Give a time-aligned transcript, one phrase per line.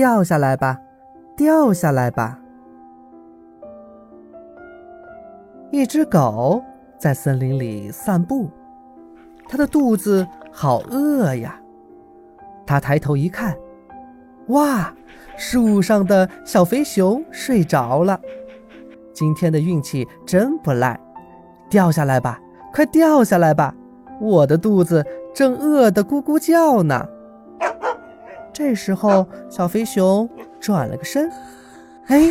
[0.00, 0.80] 掉下来吧，
[1.36, 2.40] 掉下来吧。
[5.70, 6.64] 一只狗
[6.96, 8.48] 在森林里散步，
[9.46, 11.60] 它的肚子好饿呀。
[12.64, 13.54] 它抬头一看，
[14.46, 14.90] 哇，
[15.36, 18.18] 树上的小肥熊睡着了。
[19.12, 20.98] 今天的运气真不赖，
[21.68, 22.40] 掉下来吧，
[22.72, 23.74] 快掉下来吧！
[24.18, 25.04] 我的肚子
[25.34, 27.06] 正饿得咕咕叫呢。
[28.60, 30.28] 这时候，小飞熊
[30.60, 31.32] 转了个身，
[32.08, 32.30] 哎，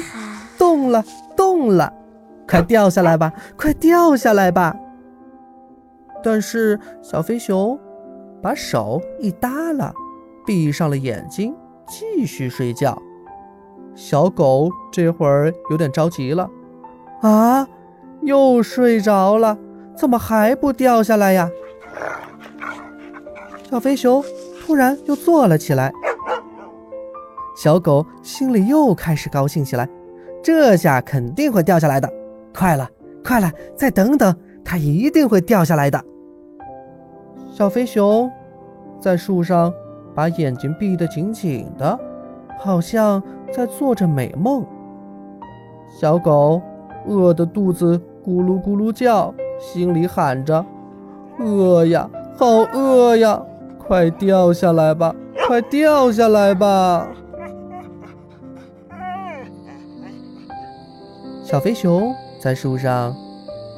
[0.60, 1.04] 动了，
[1.36, 1.92] 动了！
[2.48, 4.76] 快掉下来吧，快掉下来吧！
[6.24, 7.78] 但是小飞熊
[8.44, 9.92] 把手一耷拉，
[10.46, 11.52] 闭上了眼睛，
[11.88, 12.96] 继续睡觉。
[13.96, 16.48] 小狗这会儿有点着急了，
[17.22, 17.68] 啊，
[18.22, 19.58] 又睡着了，
[19.98, 21.50] 怎么还不掉下来呀？
[23.68, 24.24] 小飞熊
[24.64, 25.92] 突然又坐了起来。
[27.62, 29.86] 小狗心里又开始高兴起来，
[30.42, 32.10] 这下肯定会掉下来的。
[32.56, 32.90] 快了，
[33.22, 36.02] 快了，再等等，它一定会掉下来的。
[37.52, 38.32] 小飞熊
[38.98, 39.74] 在树上
[40.16, 42.00] 把眼睛闭得紧紧的，
[42.58, 44.66] 好像在做着美梦。
[46.00, 46.62] 小狗
[47.08, 50.66] 饿得肚子咕噜咕噜叫，心里喊着
[51.44, 53.42] ：“饿呀，好饿呀！
[53.78, 55.14] 快掉下来吧，
[55.46, 57.06] 快掉下来吧！”
[61.50, 63.16] 小肥熊在树上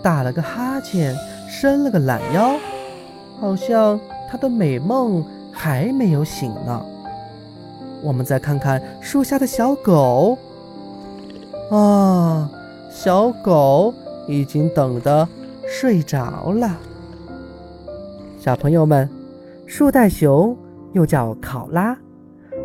[0.04, 1.16] 打了个哈欠，
[1.48, 2.58] 伸了个懒腰，
[3.40, 3.98] 好像
[4.30, 6.86] 他的美梦还没有醒呢。
[8.04, 10.38] 我们再看看树下的小狗，
[11.70, 12.52] 啊，
[12.90, 13.94] 小狗
[14.28, 15.26] 已经等得
[15.66, 16.76] 睡着了。
[18.38, 19.10] 小朋友们，
[19.66, 20.58] 树袋熊
[20.92, 21.98] 又叫考拉，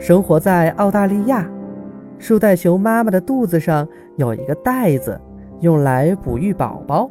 [0.00, 1.48] 生活在澳大利亚。
[2.18, 3.86] 树袋熊妈妈的肚子上
[4.16, 5.20] 有一个袋子，
[5.60, 7.08] 用来哺育宝宝。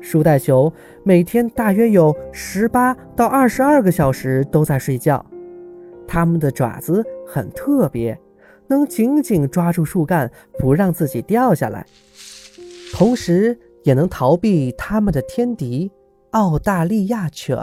[0.00, 0.72] 树袋熊
[1.04, 5.24] 每天大约有十八到二十二个小时都在睡觉。
[6.06, 8.18] 它们的爪子很特别，
[8.68, 11.84] 能紧紧抓住树干，不让自己掉下来，
[12.94, 15.90] 同时也能逃避它们的天敌——
[16.32, 17.58] 澳大利亚犬。